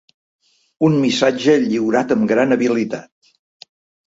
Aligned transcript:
Un 0.87 0.95
missatge 1.01 1.55
lliurat 1.65 2.15
amb 2.17 2.27
gran 2.33 2.57
habilitat. 2.57 3.31